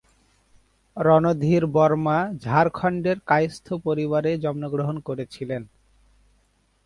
রণধীর 0.97 1.63
বর্মা 1.67 2.17
ঝাড়খণ্ডের 2.43 3.17
কায়স্থ 3.27 3.67
পরিবারে 3.85 4.31
জন্মগ্রহণ 4.37 4.95
করেছিলেন। 4.99 5.61